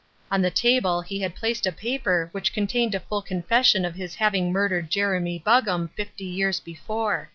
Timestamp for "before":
6.59-7.29